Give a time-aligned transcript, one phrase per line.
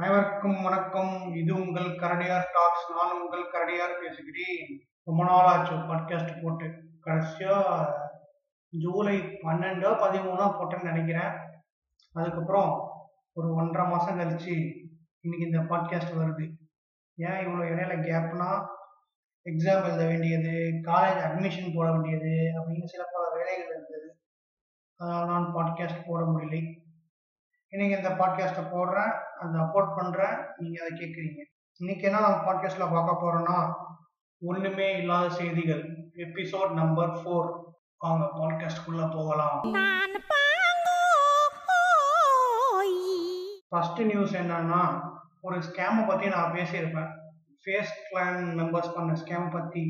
[0.00, 1.34] அனைவருக்கும் வணக்கம்.
[1.34, 2.84] இது உங்கள் கரடியார் டாக்ஸ்.
[2.96, 4.68] நான் உங்கள் கரடியார் பேசுகிறேன்.
[5.04, 6.66] ரொம்ப நாள் ஆச்சு பாட்காஸ்ட் போட்டு.
[7.06, 7.56] கடைசியா
[8.68, 11.32] ஜூலை பன்னெண்டோ பதிமூணோ போட்டேன்னு நினைக்கிறேன்.
[12.12, 12.70] அதுக்கப்புறம்
[13.32, 14.72] ஒரு ஒன்றரை மாசம் கழிச்சு
[15.20, 16.46] இன்னைக்கு இந்த பாட்காஸ்ட் வருது.
[17.14, 18.66] ஏன் இவ்வளோ இடையில கேப்னா
[19.50, 24.20] எக்ஸாம் எழுத வேண்டியது காலேஜ் அட்மிஷன் போட வேண்டியது அப்படின்னு சில பல வேலைகள் இருந்தது.
[24.96, 26.86] அதனால் நான் பாட்காஸ்ட் போட முடியலை.
[27.72, 31.40] இன்னைக்கு இந்த பாட்காஸ்ட்டை போடுறேன் அதை அப்லோட் பண்ணுறேன் நீங்கள் அதை கேட்குறீங்க
[31.80, 33.58] இன்னைக்கு என்ன நம்ம பாட்காஸ்ட்டில் பார்க்க போகிறோன்னா
[34.42, 35.82] ஒன்றுமே இல்லாத செய்திகள்.
[36.16, 37.48] எபிசோட் நம்பர் ஃபோர்
[37.98, 39.58] வாங்க பாட்காஸ்ட்குள்ளே போகலாம்.
[43.68, 44.82] ஃபர்ஸ்ட் நியூஸ் என்னன்னா
[45.40, 47.10] ஒரு ஸ்கேமை பற்றி நான் பேசியிருப்பேன்.
[47.62, 49.84] ஃபேஸ் கிளான் மெம்பர்ஸ் பண்ண ஸ்கேம் பற்றி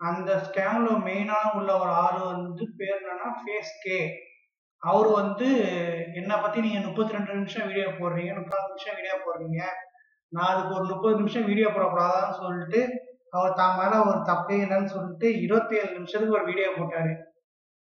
[0.00, 3.98] அந்த ஸ்கேம்ல மெயினாக உள்ள ஒரு ஆள் வந்து பேர் என்னன்னா ஃபேஸ் கே
[4.82, 5.48] அவர் வந்து
[6.20, 9.60] என்னை பற்றி நீங்கள் முப்பத்தி ரெண்டு நிமிஷம் வீடியோ போடுறீங்க முப்பது நிமிஷம் வீடியோ போடுறீங்க.
[10.32, 12.80] நான் அதுக்கு ஒரு முப்பது நிமிஷம் வீடியோ போடக்கூடாதான்னு சொல்லிட்டு
[13.36, 17.12] அவர் தான் மேலே ஒரு தப்பே இல்லைன்னு சொல்லிட்டு இருபத்தி ஏழு நிமிஷத்துக்கு ஒரு வீடியோ போட்டாரு.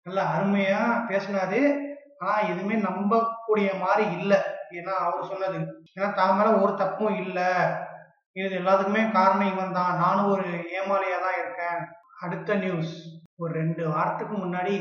[0.06, 1.60] நல்லா அருமையாக பேசினாரு.
[2.20, 4.38] ஆனால் எதுவுமே நம்பக்கூடிய மாதிரி இல்லை.
[4.78, 5.58] ஏன்னா அவர் சொன்னது.
[5.96, 7.50] ஏன்னா தான் மேலே ஒரு தப்பும் இல்லை.
[8.36, 9.92] இது எல்லாத்துக்குமே காரணம் இவன் தான்.
[10.04, 10.46] நானும் ஒரு
[10.78, 11.80] ஏமாளியாக தான் இருக்கேன்.
[12.24, 12.94] அடுத்த நியூஸ்
[13.42, 14.74] ஒரு ரெண்டு வாரத்துக்கு முன்னாடி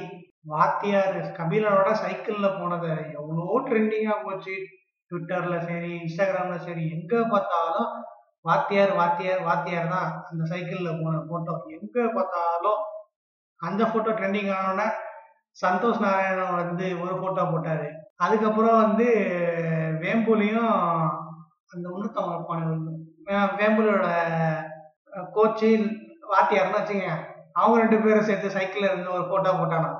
[0.45, 4.55] வாத்தியார் கபிலனோட சைக்கிள்ல போனது எவ்வளோ ட்ரெண்டிங்கா போச்சு.
[5.11, 7.89] ட்விட்டர்ல சரி இன்ஸ்டாகிராம்ல சரி எங்க பார்த்தாலும்
[8.45, 12.79] வாத்தியார் வாத்தியார் வாத்தியார் தான் அந்த சைக்கிள்ல போன போட்டோ எங்க பார்த்தாலும்
[13.59, 14.87] அந்த போட்டோ ட்ரெண்டிங் ஆனோடனே
[15.57, 17.87] சந்தோஷ் நாராயணன் வந்து ஒரு போட்டோ போட்டாரு.
[18.17, 19.07] அதுக்கப்புறம் வந்து
[20.03, 20.73] வேம்புலியும்
[21.71, 22.93] அந்த இன்னொருத்தவங்க இருப்பானு
[23.59, 24.07] வேம்புலியோட
[25.35, 25.69] கோச்சு
[26.31, 27.07] வாத்தியார்னு வச்சுங்க
[27.53, 29.91] அவங்க ரெண்டு பேரும் சேர்த்து சைக்கிள்ல இருந்து ஒரு போட்டோ போட்டானா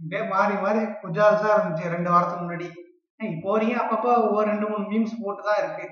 [0.00, 2.68] இப்படியே மாறி மாறி குஜால்ஸா இருந்துச்சு ரெண்டு வாரத்துக்கு முன்னாடி.
[3.20, 5.86] இப்போ வரையும் அப்பப்போ ஒவ்வொரு ரெண்டு மூணு மீம்ஸ் போட்டு தான் இருக்கு.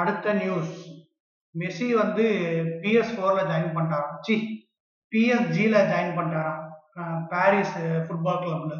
[0.00, 0.74] அடுத்த நியூஸ்
[1.54, 2.24] மெஸ்ஸி வந்து
[2.82, 4.18] பிஎஸ் ஃபோர்ல ஜாயின் பண்ணிட்டாராம்.
[4.26, 4.34] சி
[5.12, 6.60] பிஎஸ்ஜியில் ஜாயின் பண்ணிட்டாராம்.
[7.32, 7.74] பாரிஸ்
[8.06, 8.74] ஃபுட்பால் கிளப்ல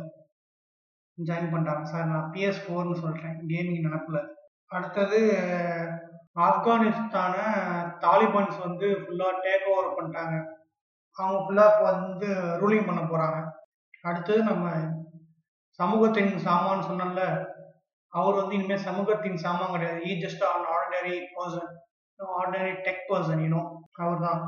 [1.19, 4.21] ஜாயின் பண்ணிட்டாங்க சார் நான் பிஎஸ் ஃபோர்னு சொல்கிறேன் கேமிங் நினப்பில்
[4.77, 5.21] அடுத்தது
[6.47, 7.47] ஆப்கானிஸ்தானை
[8.05, 10.35] தாலிபான்ஸ் வந்து ஃபுல்லாக டேக் ஓவர் பண்ணிட்டாங்க.
[11.17, 12.29] அவங்க ஃபுல்லாக இப்போ வந்து
[12.61, 13.39] ரூலிங் பண்ண போகிறாங்க
[14.09, 14.67] அடுத்தது நம்ம
[15.79, 17.23] சமூகத்தின் சாமான் சொன்னல
[18.13, 19.99] அவர் வந்து இனிமேல் சமூகத்தின் சாமான் கிடையாது.
[20.11, 21.71] ஈ just an ordinary person
[22.39, 23.69] ordinary tech person இன்னும்
[24.03, 24.41] அவர் தான்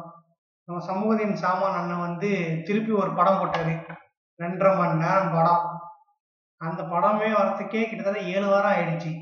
[0.68, 2.30] நம்ம சமூகத்தின் சாமான் அண்ணன் வந்து
[2.66, 3.74] திருப்பி ஒரு படம் போட்டார்.
[4.40, 5.64] ரெண்டரை மணி நேரம் படம்.
[6.60, 9.12] அந்த படமே வரத்துக்கே கிட்டத்தட்ட ஏழு வாரம் ஆயிடுச்சு.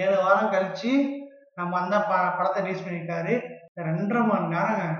[0.00, 0.90] ஏழு வாரம் கழிச்சு
[1.54, 3.34] நம்ம அந்த ப படத்தை ரிலீஸ் பண்ணியிருக்காரு.
[3.88, 4.94] ரெண்டரை மணி நேரம்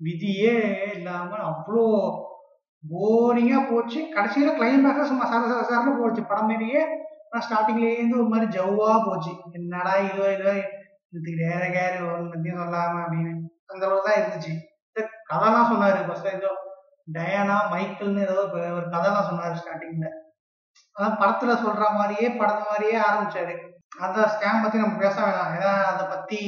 [0.00, 0.54] விதியே
[0.96, 1.84] இல்லாம அவ்வளோ
[2.84, 4.00] போரிங்கா போச்சு.
[4.16, 6.22] கடைசியில கிளைமேக்ஸ் சும்மா சர சர சரன்னு போச்சு.
[6.22, 6.82] படம் மாரியே
[7.26, 9.32] ஆனால் ஸ்டார்டிங்லேருந்து ஒரு மாதிரி ஜவ்வா போச்சு.
[9.52, 10.52] என்னடா இதோ இதோ?
[11.10, 13.32] இதுக்கு வேற கேரு ஒன்றையும் சொல்லாம அப்படின்னு
[13.66, 14.52] அந்த அளவு தான் இருந்துச்சு.
[14.88, 16.00] இந்த கதைலாம் சொன்னாரு.
[16.06, 16.50] ஃபர்ஸ்ட் ஏதோ
[17.08, 18.36] டயானா மைக்கிள்னு ஏதோ
[18.76, 20.08] ஒரு கதைலாம் சொன்னாரு ஸ்டார்டிங்ல
[20.96, 23.54] அதான் படத்துல சொல்ற மாதிரியே படத்த மாதிரியே ஆரம்பிச்சாரு.
[23.98, 25.52] அந்த ஸ்கேம் பத்தி நம்ம பேச வேணாம்.
[25.58, 26.38] ஏன்னா அதை பத்தி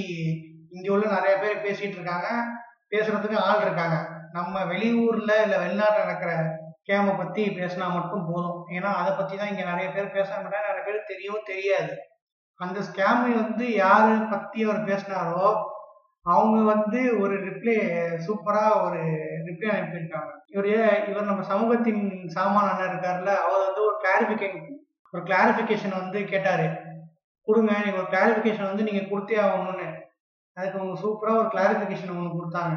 [0.71, 2.29] இங்க உள்ள நிறைய பேர் பேசிட்டு இருக்காங்க.
[2.91, 4.09] பேசுறதுக்கு ஆள் இருக்காங்க.
[4.33, 8.67] நம்ம வெளியூர்ல இல்ல வெளிநாட்டுல நடக்கிற ஸ்கேமை பத்தி பேசினா மட்டும் போதும்.
[8.69, 10.67] ஏன்னா அதை பத்தி தான் இங்க நிறைய பேர் பேச மாட்டாங்க.
[10.67, 11.97] நிறைய பேர் தெரியவும் தெரியாது.
[12.55, 15.65] அந்த ஸ்கேம் வந்து யாரு பத்தி அவர் பேசினாரோ
[16.23, 17.75] அவங்க வந்து ஒரு ரிப்ளை
[18.27, 19.03] சூப்பரா ஒரு
[19.45, 20.31] ரிப்ளை அனுப்பியிருக்காங்க.
[20.47, 24.75] இவர் இவர் நம்ம சமூகத்தின் சாமான அண்ணன் இருக்காருல்ல அவர் வந்து ஒரு கிளாரிபிகேஷன்
[25.13, 26.85] ஒரு கிளாரிபிகேஷன் வந்து கேட்டாரு.
[27.49, 29.89] கொடுங்க நீங்க ஒரு கிளாரிபிகேஷன் வந்து நீங்க கொடுத்தே ஆகணும்னு.
[30.57, 32.77] அதுக்கு அவங்க சூப்பரா ஒரு கிளாரிபிகேஷன் ஒன்று கொடுத்தாங்க.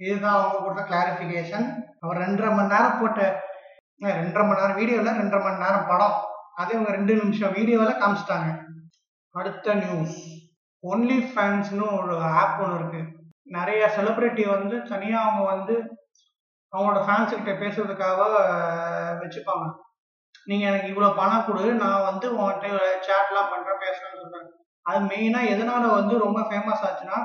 [0.00, 1.66] இதுதான் அவங்க கொடுத்த கிளாரிபிகேஷன்
[2.02, 3.20] அவர் ரெண்டரை மணி நேரம் போட்ட
[4.20, 6.14] ரெண்டரை மணி நேரம் வீடியோவில் ரெண்டரை மணி நேரம் படம்.
[6.60, 8.50] அதே அவங்க ரெண்டு நிமிஷம் வீடியோவில் காமிச்சிட்டாங்க.
[9.34, 10.16] அடுத்த நியூஸ்
[10.84, 13.00] ஒன்லி ஃபேன்ஸ்னு ஒரு ஆப் ஒன்று இருக்கு.
[13.56, 15.74] நிறைய செலிப்ரிட்டி வந்து தனியாக அவங்க வந்து
[16.72, 18.20] அவங்களோட ஃபேன்ஸ் கிட்ட பேசுறதுக்காக
[19.22, 19.66] வச்சுப்பாங்க.
[20.50, 22.68] நீங்கள் எனக்கு இவ்வளோ பணம் கொடு நான் வந்து உங்கள்கிட்ட
[23.06, 24.48] சேட்லாம் பண்ணுறேன் பேசுகிறேன்னு சொல்கிறேன்
[24.86, 27.18] அது மெயினாக எதனால வந்து ரொம்ப ஃபேமஸ் ஆச்சுன்னா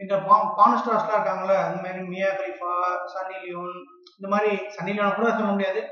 [0.00, 0.14] இந்த
[0.58, 2.70] பான் ஸ்டார்ஸ்லாம் இருக்காங்களே இந்த மாதிரி மியா கலிஃபா
[3.14, 3.76] சன்னி லியோன்
[4.18, 5.82] இந்த மாதிரி சன்னி லியோன் கூட சொல்ல முடியாது.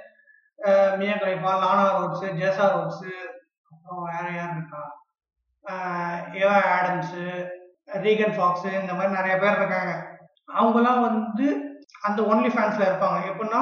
[0.98, 3.12] Mia Khalifa Lana Rhodes Jessa Rhodes
[3.72, 4.82] அப்புறம் வேற யார் இருக்கா?
[6.40, 7.24] ஏவா ஆடம்ஸு
[8.04, 9.92] ரீகன் ஃபாக்ஸு இந்த மாதிரி நிறைய பேர் இருக்காங்க.
[10.58, 11.46] அவங்கெல்லாம் வந்து
[12.08, 13.18] அந்த ஒன்லி ஃபேன்ஸில் இருப்பாங்க.
[13.30, 13.60] எப்படின்னா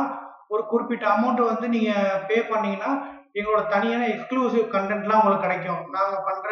[0.55, 2.91] ஒரு குறிப்பிட்ட அமௌண்ட்டை வந்து நீங்கள் பே பண்ணீங்கன்னா
[3.39, 5.83] எங்களோட தனியான எக்ஸ்க்ளூசிவ் கண்டென்ட்லாம் உங்களுக்கு கிடைக்கும்.
[5.97, 6.51] நாங்கள் பண்ணுற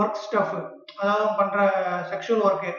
[0.00, 0.56] ஒர்க் ஸ்டஃப்
[1.00, 1.60] அதாவது பண்ணுற
[2.10, 2.72] செக்ஷுவல் ஒர்க்கு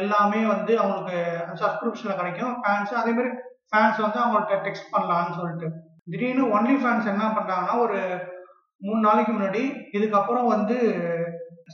[0.00, 1.18] எல்லாமே வந்து அவங்களுக்கு
[1.62, 2.54] சப்ஸ்கிரிப்ஷனில் கிடைக்கும்.
[2.62, 3.30] ஃபேன்ஸ் அதே மாதிரி
[3.72, 5.68] ஃபேன்ஸ் வந்து அவங்கள்ட்ட டெக்ஸ்ட் பண்ணலான்னு சொல்லிட்டு.
[6.12, 7.98] திடீர்னு ஒன்லி ஃபேன்ஸ் என்ன பண்ணுறாங்கன்னா ஒரு
[8.84, 9.62] மூணு நாளைக்கு முன்னாடி
[9.96, 10.76] இதுக்கப்புறம் வந்து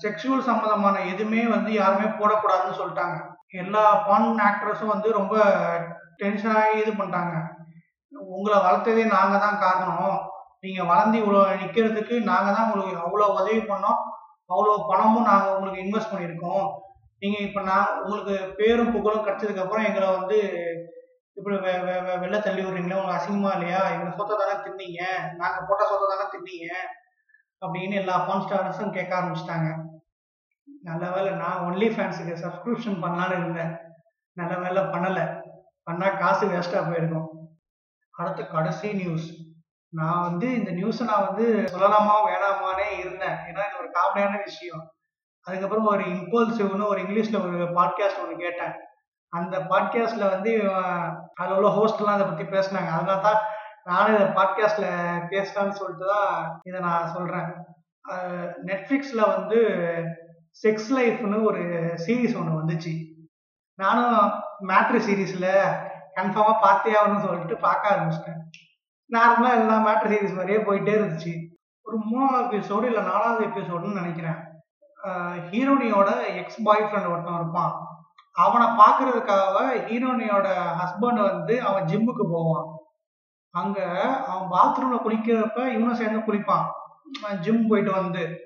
[0.02, 3.17] செக்ஷுவல் சம்மந்தமான எதுவுமே வந்து யாருமே போடக்கூடாதுன்னு சொல்லிட்டாங்க.
[3.62, 5.35] எல்லா பான் ஆக்டர்ஸும் வந்து ரொம்ப
[6.23, 7.35] டென்ஷனாகி இது பண்ணிட்டாங்க.
[8.37, 10.17] உங்களை வளர்த்ததே நாங்கள் தான் காரணம்.
[10.64, 14.00] நீங்கள் வளர்ந்து இவ்வளோ நிற்கிறதுக்கு நாங்கள் தான் உங்களுக்கு அவ்வளோ உதவி பண்ணோம்.
[14.50, 16.67] அவ்வளோ பணமும் நாங்கள் உங்களுக்கு இன்வெஸ்ட் பண்ணியிருக்கோம்.
[17.23, 20.38] நீங்கள் இப்போ நான் உங்களுக்கு பேரும் புகழும் கிடைச்சதுக்கப்புறம் எங்களை வந்து
[21.35, 23.89] இப்படி வெ வெ வெளில தள்ளி விடுறீங்களா உங்களுக்கு அசிங்கமா இல்லையா?
[23.89, 25.03] எங்க சொத்தை தானே தின்னீங்க.
[25.35, 26.69] நாங்கள் போட்ட சொத்தை தானே தின்னீங்க.
[27.61, 29.85] அப்படின்னு எல்லா பான் ஸ்டார்ஸும் கேட்க ஆரம்பிச்சிட்டாங்க.
[30.83, 33.79] நல்ல வேலை நான் ஒன்லி ஃபேன்ஸுக்கு சப்ஸ்கிரிப்ஷன் பண்ணலான்னு இருந்தேன்.
[34.33, 35.41] நல்ல வேலை பண்ணலை.
[35.91, 37.29] பண்ணால் காசு வேஸ்ட்டாக போயிருக்கும்.
[38.11, 39.33] அடுத்து கடைசி நியூஸ்
[39.89, 43.37] நான் வந்து இந்த நியூஸை நான் வந்து சொல்லலாமா வேணாமானே இருந்தேன்.
[43.49, 44.93] ஏன்னா இது ஒரு காமெடியான விஷயம்.
[45.41, 48.73] அதுக்கப்புறம் ஒரு இம்பல்சிவ்னு ஒரு இங்கிலீஷில் ஒரு பாட்காஸ்ட் ஒன்று கேட்டேன்.
[49.39, 50.97] அந்த பாட்காஸ்ட்ல வந்து இவன்
[51.41, 52.91] அதில் உள்ள ஹோஸ்ட்லாம் அதை பற்றி பேசினாங்க.
[52.97, 53.41] அதனால தான்
[53.91, 54.89] நானும் இதை பாட்காஸ்ட்ல
[55.33, 56.35] பேசலான்னு சொல்லிட்டு தான்
[56.69, 57.51] இதை நான் சொல்கிறேன்
[58.69, 59.59] நெட்ஃப்ளிக்ஸில் வந்து
[60.63, 61.63] செக்ஸ் லைஃப்னு ஒரு
[62.05, 62.93] சீரீஸ் ஒன்று வந்துச்சு.
[63.79, 64.17] நானும்
[64.71, 65.51] மேட்ரு சீரீஸில்
[66.19, 68.41] கன்ஃபார்மாக பார்த்தே ஆகணும்னு சொல்லிட்டு பார்க்க ஆரம்பிச்சிட்டேன்.
[69.11, 71.33] நார்மலாக எல்லா மேட்ரு சீரீஸ் மாதிரியே போயிட்டே இருந்துச்சு.
[71.87, 74.39] ஒரு மூணாவது எபிசோடு இல்லை நாலாவது எபிசோடுன்னு நினைக்கிறேன்.
[75.51, 76.11] ஹீரோனியோட
[76.41, 77.75] எக்ஸ் பாய் ஃப்ரெண்ட் ஒருத்தன் இருப்பான்.
[78.35, 79.57] அவனை பார்க்கறதுக்காக
[79.89, 80.49] ஹீரோனியோட
[80.81, 82.69] ஹஸ்பண்ட் வந்து அவன் ஜிம்முக்கு போவான்.
[83.51, 83.81] அங்க
[84.27, 86.67] அவன் பாத்ரூம்ல குளிக்கிறப்ப இவனும் சேர்ந்து குளிப்பான்.
[87.41, 88.39] ஜிம் போயிட்டு வந்து.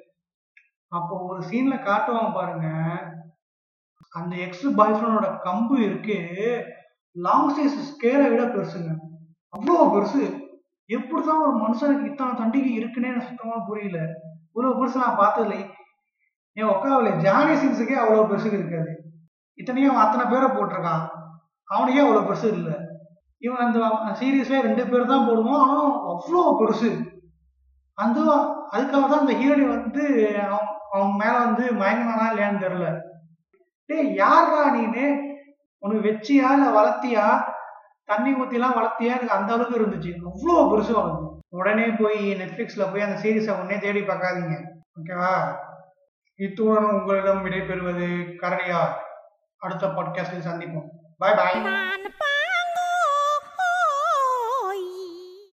[0.88, 2.69] அப்போ ஒரு சீன்ல காட்டுவாங்க பாருங்க.
[4.11, 6.19] அந்த எக்ஸ் பாய் ஃப்ரெண்டோட கம்பு இருக்கு.
[7.12, 8.90] லாங் சைஸ் ஸ்கேலை விட பெருசுங்க.
[9.56, 10.46] அவ்வளோ பெருசு.
[10.88, 14.06] எப்படிதான் ஒரு மனுஷனுக்கு இத்தனை தண்டிக்கு இருக்குன்னே சுத்தமா புரியல.
[14.46, 15.70] இவ்வளவு பெருசு நான் பார்த்ததில்லை.
[16.52, 19.07] என் உட்காவில ஜானி சிங்ஸுக்கே அவ்வளோ பெருசு இருக்காது.
[19.58, 21.05] இத்தனையும் அவன் அத்தனை பேரை போட்டிருக்கான்.
[21.69, 22.76] அவனுக்கே அவ்வளோ பெருசு இல்லை.
[23.43, 23.81] இவன் அந்த
[24.20, 25.62] சீரீஸ்ல ரெண்டு பேர் தான் போடுவான்.
[25.64, 26.90] ஆனால் அவ்வளோ பெருசு.
[27.99, 28.19] அந்த
[28.75, 30.05] அதுக்காக தான் அந்த ஹீரோடி வந்து
[30.46, 32.88] அவன் அவன் மேல வந்து மயங்கினானா இல்லையான்னு தெரியல.
[33.88, 35.06] டேய் யாரா நீனு?
[35.82, 37.25] உனக்கு வச்சியா இல்லை வளர்த்தியா?
[38.04, 39.12] தண்ணி ஊற்றிலாம் வளர்த்தியா?
[39.16, 40.12] எனக்கு அந்த அளவுக்கு இருந்துச்சு.
[40.31, 41.26] அவ்வளோ பெருசு அவனுக்கு.
[41.58, 44.56] உடனே போய் நெட்ஃப்ளிக்ஸில் போய் அந்த சீரீஸை உடனே தேடி பார்க்காதீங்க.
[44.99, 45.34] ஓகேவா?
[46.40, 48.08] இத்துடன் உங்களிடம் விடைபெறுவது
[48.43, 48.81] கரடியா
[49.58, 50.88] அடுத்த பாட்காஸ்டில் சந்திப்போம்.
[51.19, 52.27] பாய் பாய்